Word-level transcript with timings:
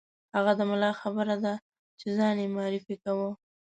هغه 0.35 0.51
د 0.59 0.61
ملا 0.69 0.91
خبره 1.01 1.35
ده 1.43 1.53
چې 1.99 2.07
ځان 2.17 2.35
یې 2.41 2.47
معرفي 2.55 2.95
کاوه. 3.03 3.29